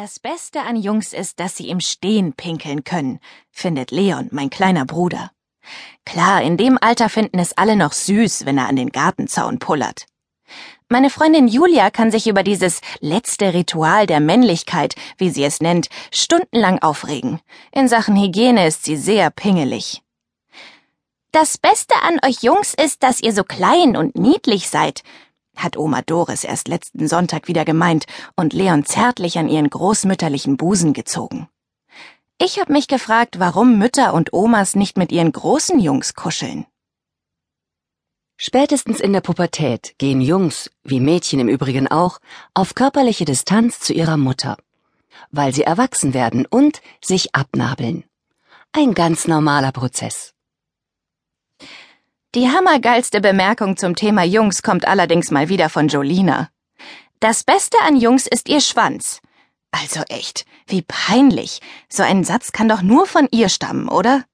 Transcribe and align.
Das 0.00 0.20
Beste 0.20 0.60
an 0.60 0.76
Jungs 0.76 1.12
ist, 1.12 1.40
dass 1.40 1.56
sie 1.56 1.70
im 1.70 1.80
Stehen 1.80 2.32
pinkeln 2.32 2.84
können, 2.84 3.18
findet 3.50 3.90
Leon, 3.90 4.28
mein 4.30 4.48
kleiner 4.48 4.84
Bruder. 4.84 5.32
Klar, 6.04 6.40
in 6.40 6.56
dem 6.56 6.78
Alter 6.80 7.08
finden 7.08 7.40
es 7.40 7.58
alle 7.58 7.74
noch 7.74 7.92
süß, 7.92 8.46
wenn 8.46 8.58
er 8.58 8.68
an 8.68 8.76
den 8.76 8.90
Gartenzaun 8.90 9.58
pullert. 9.58 10.06
Meine 10.88 11.10
Freundin 11.10 11.48
Julia 11.48 11.90
kann 11.90 12.12
sich 12.12 12.28
über 12.28 12.44
dieses 12.44 12.80
letzte 13.00 13.54
Ritual 13.54 14.06
der 14.06 14.20
Männlichkeit, 14.20 14.94
wie 15.16 15.30
sie 15.30 15.42
es 15.42 15.60
nennt, 15.60 15.88
stundenlang 16.14 16.78
aufregen. 16.78 17.40
In 17.72 17.88
Sachen 17.88 18.14
Hygiene 18.14 18.68
ist 18.68 18.84
sie 18.84 18.96
sehr 18.96 19.30
pingelig. 19.30 20.02
Das 21.32 21.58
Beste 21.58 21.96
an 22.02 22.20
euch 22.24 22.44
Jungs 22.44 22.72
ist, 22.72 23.02
dass 23.02 23.20
ihr 23.20 23.32
so 23.32 23.42
klein 23.42 23.96
und 23.96 24.16
niedlich 24.16 24.68
seid, 24.68 25.02
hat 25.58 25.76
Oma 25.76 26.02
Doris 26.02 26.44
erst 26.44 26.68
letzten 26.68 27.08
Sonntag 27.08 27.48
wieder 27.48 27.64
gemeint 27.64 28.06
und 28.36 28.52
Leon 28.52 28.84
zärtlich 28.84 29.38
an 29.38 29.48
ihren 29.48 29.68
großmütterlichen 29.68 30.56
Busen 30.56 30.92
gezogen. 30.92 31.48
Ich 32.38 32.60
hab 32.60 32.70
mich 32.70 32.86
gefragt, 32.86 33.38
warum 33.38 33.78
Mütter 33.78 34.14
und 34.14 34.32
Omas 34.32 34.76
nicht 34.76 34.96
mit 34.96 35.10
ihren 35.10 35.32
großen 35.32 35.80
Jungs 35.80 36.14
kuscheln. 36.14 36.66
Spätestens 38.36 39.00
in 39.00 39.12
der 39.12 39.20
Pubertät 39.20 39.96
gehen 39.98 40.20
Jungs, 40.20 40.70
wie 40.84 41.00
Mädchen 41.00 41.40
im 41.40 41.48
Übrigen 41.48 41.88
auch, 41.88 42.20
auf 42.54 42.76
körperliche 42.76 43.24
Distanz 43.24 43.80
zu 43.80 43.92
ihrer 43.92 44.16
Mutter, 44.16 44.56
weil 45.32 45.52
sie 45.52 45.64
erwachsen 45.64 46.14
werden 46.14 46.46
und 46.46 46.80
sich 47.04 47.34
abnabeln. 47.34 48.04
Ein 48.70 48.94
ganz 48.94 49.26
normaler 49.26 49.72
Prozess. 49.72 50.34
Die 52.34 52.50
hammergeilste 52.50 53.22
Bemerkung 53.22 53.78
zum 53.78 53.96
Thema 53.96 54.22
Jungs 54.22 54.62
kommt 54.62 54.86
allerdings 54.86 55.30
mal 55.30 55.48
wieder 55.48 55.70
von 55.70 55.88
Jolina. 55.88 56.50
Das 57.20 57.42
Beste 57.42 57.78
an 57.86 57.96
Jungs 57.96 58.26
ist 58.26 58.50
ihr 58.50 58.60
Schwanz. 58.60 59.22
Also 59.70 60.02
echt, 60.10 60.44
wie 60.66 60.82
peinlich. 60.82 61.60
So 61.88 62.02
ein 62.02 62.24
Satz 62.24 62.52
kann 62.52 62.68
doch 62.68 62.82
nur 62.82 63.06
von 63.06 63.28
ihr 63.30 63.48
stammen, 63.48 63.88
oder? 63.88 64.24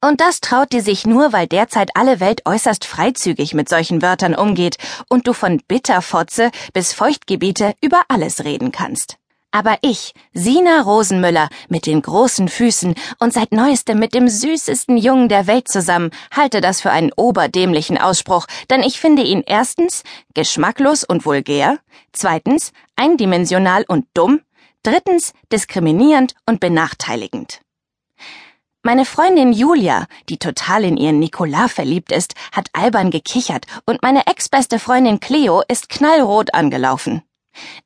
Und 0.00 0.20
das 0.20 0.40
traut 0.40 0.72
die 0.72 0.80
sich 0.80 1.06
nur, 1.06 1.32
weil 1.32 1.46
derzeit 1.46 1.90
alle 1.94 2.18
Welt 2.18 2.42
äußerst 2.46 2.84
freizügig 2.84 3.54
mit 3.54 3.68
solchen 3.68 4.02
Wörtern 4.02 4.34
umgeht 4.34 4.76
und 5.08 5.28
du 5.28 5.32
von 5.32 5.62
Bitterfotze 5.68 6.50
bis 6.72 6.92
Feuchtgebiete 6.92 7.74
über 7.80 8.02
alles 8.08 8.42
reden 8.42 8.72
kannst. 8.72 9.18
Aber 9.54 9.78
ich, 9.82 10.14
Sina 10.32 10.80
Rosenmüller, 10.80 11.48
mit 11.68 11.86
den 11.86 12.02
großen 12.02 12.48
Füßen 12.48 12.96
und 13.20 13.32
seit 13.32 13.52
neuestem 13.52 14.00
mit 14.00 14.12
dem 14.12 14.28
süßesten 14.28 14.96
Jungen 14.96 15.28
der 15.28 15.46
Welt 15.46 15.68
zusammen, 15.68 16.10
halte 16.34 16.60
das 16.60 16.80
für 16.80 16.90
einen 16.90 17.12
oberdämlichen 17.14 17.96
Ausspruch, 17.96 18.46
denn 18.68 18.82
ich 18.82 18.98
finde 18.98 19.22
ihn 19.22 19.44
erstens 19.46 20.02
geschmacklos 20.34 21.04
und 21.04 21.24
vulgär, 21.24 21.78
zweitens 22.10 22.72
eindimensional 22.96 23.84
und 23.86 24.06
dumm, 24.12 24.40
drittens 24.82 25.32
diskriminierend 25.52 26.34
und 26.46 26.58
benachteiligend. 26.58 27.60
Meine 28.82 29.04
Freundin 29.04 29.52
Julia, 29.52 30.08
die 30.28 30.38
total 30.38 30.82
in 30.82 30.96
ihren 30.96 31.20
Nikola 31.20 31.68
verliebt 31.68 32.10
ist, 32.10 32.34
hat 32.50 32.70
albern 32.72 33.12
gekichert 33.12 33.66
und 33.86 34.02
meine 34.02 34.26
ex-beste 34.26 34.80
Freundin 34.80 35.20
Cleo 35.20 35.62
ist 35.68 35.88
knallrot 35.88 36.52
angelaufen. 36.54 37.22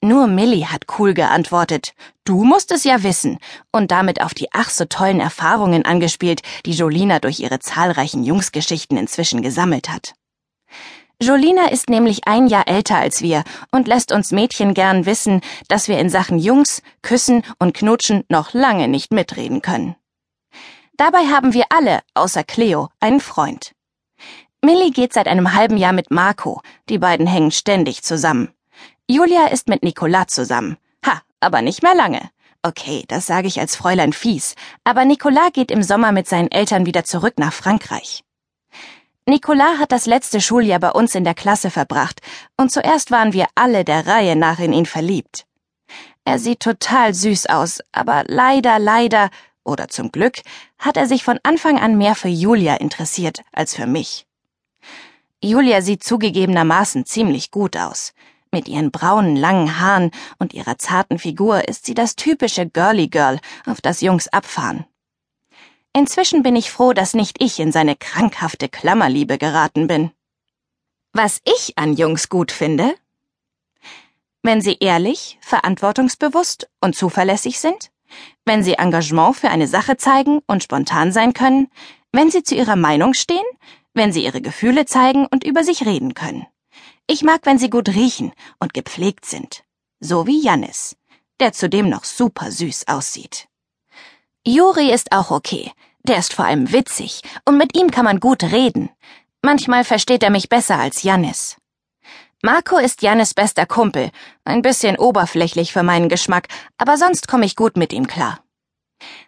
Nur 0.00 0.26
Millie 0.26 0.66
hat 0.66 0.84
cool 0.98 1.14
geantwortet. 1.14 1.94
Du 2.24 2.44
musst 2.44 2.72
es 2.72 2.84
ja 2.84 3.02
wissen. 3.02 3.38
Und 3.72 3.90
damit 3.90 4.20
auf 4.20 4.34
die 4.34 4.48
ach 4.52 4.70
so 4.70 4.84
tollen 4.84 5.20
Erfahrungen 5.20 5.84
angespielt, 5.84 6.42
die 6.64 6.72
Jolina 6.72 7.18
durch 7.18 7.40
ihre 7.40 7.58
zahlreichen 7.58 8.24
Jungsgeschichten 8.24 8.96
inzwischen 8.96 9.42
gesammelt 9.42 9.88
hat. 9.88 10.14
Jolina 11.20 11.70
ist 11.70 11.88
nämlich 11.88 12.26
ein 12.26 12.46
Jahr 12.46 12.68
älter 12.68 12.96
als 12.96 13.22
wir 13.22 13.42
und 13.72 13.88
lässt 13.88 14.12
uns 14.12 14.32
Mädchen 14.32 14.74
gern 14.74 15.06
wissen, 15.06 15.40
dass 15.66 15.88
wir 15.88 15.98
in 15.98 16.10
Sachen 16.10 16.38
Jungs, 16.38 16.82
Küssen 17.00 17.42
und 17.58 17.72
Knutschen 17.74 18.24
noch 18.28 18.52
lange 18.52 18.86
nicht 18.86 19.12
mitreden 19.12 19.62
können. 19.62 19.96
Dabei 20.98 21.26
haben 21.26 21.54
wir 21.54 21.64
alle, 21.70 22.00
außer 22.14 22.44
Cleo, 22.44 22.90
einen 23.00 23.20
Freund. 23.20 23.72
Millie 24.62 24.90
geht 24.90 25.12
seit 25.12 25.28
einem 25.28 25.54
halben 25.54 25.76
Jahr 25.76 25.92
mit 25.92 26.10
Marco, 26.10 26.60
die 26.88 26.98
beiden 26.98 27.26
hängen 27.26 27.50
ständig 27.50 28.02
zusammen. 28.02 28.50
Julia 29.08 29.46
ist 29.48 29.68
mit 29.68 29.82
Nicolas 29.82 30.28
zusammen. 30.28 30.76
Ha, 31.04 31.22
aber 31.40 31.62
nicht 31.62 31.82
mehr 31.82 31.94
lange. 31.94 32.30
Okay, 32.62 33.04
das 33.06 33.26
sage 33.26 33.46
ich 33.46 33.60
als 33.60 33.76
Fräulein 33.76 34.12
fies, 34.12 34.56
aber 34.82 35.04
Nicolas 35.04 35.52
geht 35.52 35.70
im 35.70 35.82
Sommer 35.82 36.10
mit 36.10 36.26
seinen 36.26 36.50
Eltern 36.50 36.84
wieder 36.84 37.04
zurück 37.04 37.34
nach 37.38 37.52
Frankreich. 37.52 38.24
Nicolas 39.24 39.78
hat 39.78 39.92
das 39.92 40.06
letzte 40.06 40.40
Schuljahr 40.40 40.80
bei 40.80 40.90
uns 40.90 41.14
in 41.14 41.24
der 41.24 41.34
Klasse 41.34 41.70
verbracht, 41.70 42.20
und 42.56 42.72
zuerst 42.72 43.10
waren 43.10 43.32
wir 43.32 43.46
alle 43.54 43.84
der 43.84 44.06
Reihe 44.06 44.36
nach 44.36 44.58
in 44.58 44.72
ihn 44.72 44.86
verliebt. 44.86 45.46
Er 46.24 46.40
sieht 46.40 46.60
total 46.60 47.14
süß 47.14 47.46
aus, 47.46 47.80
aber 47.92 48.24
leider, 48.26 48.80
leider, 48.80 49.30
oder 49.64 49.88
zum 49.88 50.10
Glück, 50.10 50.42
hat 50.78 50.96
er 50.96 51.06
sich 51.06 51.22
von 51.22 51.38
Anfang 51.42 51.78
an 51.78 51.96
mehr 51.96 52.16
für 52.16 52.28
Julia 52.28 52.74
interessiert 52.74 53.42
als 53.52 53.74
für 53.76 53.86
mich. 53.86 54.26
Julia 55.40 55.82
sieht 55.82 56.02
zugegebenermaßen 56.02 57.06
ziemlich 57.06 57.50
gut 57.50 57.76
aus. 57.76 58.12
Mit 58.56 58.68
ihren 58.68 58.90
braunen, 58.90 59.36
langen 59.36 59.80
Haaren 59.80 60.10
und 60.38 60.54
ihrer 60.54 60.78
zarten 60.78 61.18
Figur 61.18 61.68
ist 61.68 61.84
sie 61.84 61.92
das 61.92 62.16
typische 62.16 62.66
Girly 62.66 63.08
Girl, 63.08 63.38
auf 63.66 63.82
das 63.82 64.00
Jungs 64.00 64.28
abfahren. 64.28 64.86
Inzwischen 65.92 66.42
bin 66.42 66.56
ich 66.56 66.70
froh, 66.70 66.94
dass 66.94 67.12
nicht 67.12 67.36
ich 67.42 67.60
in 67.60 67.70
seine 67.70 67.96
krankhafte 67.96 68.70
Klammerliebe 68.70 69.36
geraten 69.36 69.88
bin. 69.88 70.10
Was 71.12 71.42
ich 71.44 71.76
an 71.76 71.92
Jungs 71.92 72.30
gut 72.30 72.50
finde? 72.50 72.94
Wenn 74.42 74.62
sie 74.62 74.78
ehrlich, 74.80 75.36
verantwortungsbewusst 75.42 76.70
und 76.80 76.96
zuverlässig 76.96 77.60
sind, 77.60 77.90
wenn 78.46 78.64
sie 78.64 78.78
Engagement 78.78 79.36
für 79.36 79.50
eine 79.50 79.68
Sache 79.68 79.98
zeigen 79.98 80.40
und 80.46 80.62
spontan 80.62 81.12
sein 81.12 81.34
können, 81.34 81.68
wenn 82.10 82.30
sie 82.30 82.42
zu 82.42 82.54
ihrer 82.54 82.76
Meinung 82.76 83.12
stehen, 83.12 83.44
wenn 83.92 84.12
sie 84.12 84.24
ihre 84.24 84.40
Gefühle 84.40 84.86
zeigen 84.86 85.26
und 85.26 85.44
über 85.44 85.62
sich 85.62 85.84
reden 85.84 86.14
können. 86.14 86.46
Ich 87.08 87.22
mag, 87.22 87.40
wenn 87.44 87.58
sie 87.58 87.70
gut 87.70 87.88
riechen 87.88 88.32
und 88.58 88.74
gepflegt 88.74 89.26
sind. 89.26 89.62
So 90.00 90.26
wie 90.26 90.42
Jannis, 90.42 90.96
der 91.40 91.52
zudem 91.52 91.88
noch 91.88 92.04
super 92.04 92.50
süß 92.50 92.88
aussieht. 92.88 93.48
Juri 94.46 94.92
ist 94.92 95.12
auch 95.12 95.30
okay. 95.30 95.72
Der 96.02 96.18
ist 96.18 96.34
vor 96.34 96.44
allem 96.44 96.72
witzig 96.72 97.22
und 97.44 97.58
mit 97.58 97.76
ihm 97.76 97.90
kann 97.90 98.04
man 98.04 98.20
gut 98.20 98.44
reden. 98.44 98.90
Manchmal 99.42 99.84
versteht 99.84 100.22
er 100.22 100.30
mich 100.30 100.48
besser 100.48 100.78
als 100.78 101.02
Jannis. 101.02 101.56
Marco 102.42 102.76
ist 102.76 103.02
Jannis 103.02 103.34
bester 103.34 103.66
Kumpel, 103.66 104.10
ein 104.44 104.62
bisschen 104.62 104.98
oberflächlich 104.98 105.72
für 105.72 105.82
meinen 105.82 106.08
Geschmack, 106.08 106.48
aber 106.78 106.96
sonst 106.96 107.26
komme 107.26 107.44
ich 107.44 107.56
gut 107.56 107.76
mit 107.76 107.92
ihm 107.92 108.06
klar. 108.06 108.40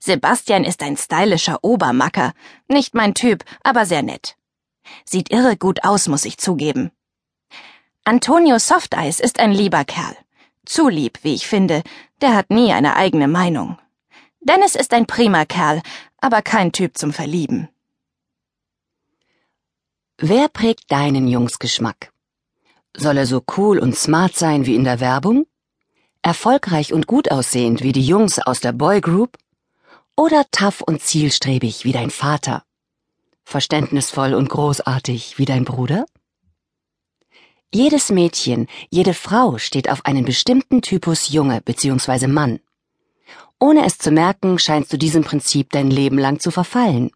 Sebastian 0.00 0.64
ist 0.64 0.82
ein 0.82 0.96
stylischer 0.96 1.62
Obermacker, 1.62 2.32
nicht 2.66 2.94
mein 2.94 3.14
Typ, 3.14 3.44
aber 3.62 3.86
sehr 3.86 4.02
nett. 4.02 4.36
Sieht 5.04 5.30
irre 5.30 5.56
gut 5.56 5.84
aus, 5.84 6.08
muss 6.08 6.24
ich 6.24 6.38
zugeben. 6.38 6.90
Antonio 8.06 8.58
Softeis 8.58 9.18
ist 9.18 9.40
ein 9.40 9.50
lieber 9.50 9.86
Kerl. 9.86 10.14
Zu 10.66 10.88
lieb, 10.88 11.20
wie 11.22 11.32
ich 11.32 11.46
finde. 11.46 11.82
Der 12.20 12.34
hat 12.34 12.50
nie 12.50 12.70
eine 12.70 12.96
eigene 12.96 13.28
Meinung. 13.28 13.78
Dennis 14.40 14.74
ist 14.74 14.92
ein 14.92 15.06
prima 15.06 15.46
Kerl, 15.46 15.80
aber 16.18 16.42
kein 16.42 16.70
Typ 16.72 16.98
zum 16.98 17.14
Verlieben. 17.14 17.70
Wer 20.18 20.48
prägt 20.48 20.92
deinen 20.92 21.26
Jungsgeschmack? 21.28 22.12
Soll 22.94 23.16
er 23.16 23.26
so 23.26 23.42
cool 23.56 23.78
und 23.78 23.96
smart 23.96 24.36
sein 24.36 24.66
wie 24.66 24.74
in 24.74 24.84
der 24.84 25.00
Werbung? 25.00 25.46
Erfolgreich 26.20 26.92
und 26.92 27.06
gut 27.06 27.30
aussehend 27.30 27.82
wie 27.82 27.92
die 27.92 28.06
Jungs 28.06 28.38
aus 28.38 28.60
der 28.60 28.72
Boygroup? 28.72 29.38
Oder 30.14 30.44
tough 30.52 30.82
und 30.82 31.00
zielstrebig 31.00 31.84
wie 31.84 31.92
dein 31.92 32.10
Vater? 32.10 32.64
Verständnisvoll 33.44 34.34
und 34.34 34.50
großartig 34.50 35.38
wie 35.38 35.46
dein 35.46 35.64
Bruder? 35.64 36.04
Jedes 37.74 38.10
Mädchen, 38.12 38.68
jede 38.88 39.14
Frau 39.14 39.58
steht 39.58 39.90
auf 39.90 40.04
einen 40.04 40.24
bestimmten 40.24 40.80
Typus 40.80 41.32
Junge 41.32 41.60
bzw. 41.60 42.28
Mann. 42.28 42.60
Ohne 43.58 43.84
es 43.84 43.98
zu 43.98 44.12
merken, 44.12 44.60
scheinst 44.60 44.92
du 44.92 44.96
diesem 44.96 45.24
Prinzip 45.24 45.70
dein 45.70 45.90
Leben 45.90 46.16
lang 46.16 46.38
zu 46.38 46.52
verfallen. 46.52 47.10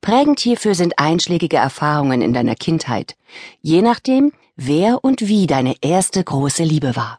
Prägend 0.00 0.38
hierfür 0.38 0.76
sind 0.76 1.00
einschlägige 1.00 1.56
Erfahrungen 1.56 2.22
in 2.22 2.32
deiner 2.32 2.54
Kindheit, 2.54 3.16
je 3.62 3.82
nachdem, 3.82 4.32
wer 4.54 5.02
und 5.02 5.22
wie 5.26 5.48
deine 5.48 5.74
erste 5.80 6.22
große 6.22 6.62
Liebe 6.62 6.94
war. 6.94 7.18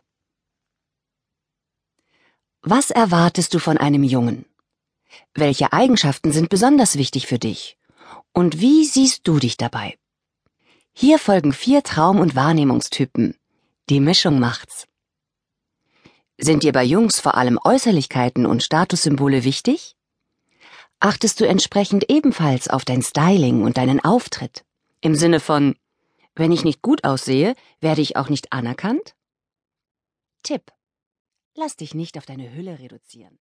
Was 2.61 2.89
erwartest 2.89 3.53
du 3.53 3.59
von 3.59 3.77
einem 3.77 4.03
Jungen? 4.03 4.45
Welche 5.33 5.73
Eigenschaften 5.73 6.31
sind 6.31 6.47
besonders 6.47 6.97
wichtig 6.97 7.27
für 7.27 7.37
dich? 7.37 7.77
Und 8.31 8.61
wie 8.61 8.85
siehst 8.85 9.27
du 9.27 9.39
dich 9.39 9.57
dabei? 9.57 9.97
Hier 10.97 11.19
folgen 11.19 11.51
vier 11.51 11.83
Traum- 11.83 12.21
und 12.21 12.37
Wahrnehmungstypen. 12.37 13.37
Die 13.89 13.99
Mischung 13.99 14.39
macht's. 14.39 14.87
Sind 16.37 16.63
dir 16.63 16.71
bei 16.71 16.85
Jungs 16.85 17.19
vor 17.19 17.35
allem 17.35 17.59
Äußerlichkeiten 17.61 18.45
und 18.45 18.63
Statussymbole 18.63 19.43
wichtig? 19.43 19.97
Achtest 21.01 21.41
du 21.41 21.45
entsprechend 21.45 22.09
ebenfalls 22.09 22.69
auf 22.69 22.85
dein 22.85 23.01
Styling 23.01 23.63
und 23.63 23.75
deinen 23.75 23.99
Auftritt? 24.05 24.63
Im 25.01 25.15
Sinne 25.15 25.41
von, 25.41 25.75
wenn 26.33 26.53
ich 26.53 26.63
nicht 26.63 26.81
gut 26.81 27.03
aussehe, 27.03 27.55
werde 27.81 27.99
ich 27.99 28.15
auch 28.15 28.29
nicht 28.29 28.53
anerkannt? 28.53 29.15
Tipp. 30.43 30.71
Lass 31.55 31.75
dich 31.75 31.93
nicht 31.93 32.17
auf 32.17 32.25
deine 32.25 32.53
Hülle 32.53 32.79
reduzieren. 32.79 33.37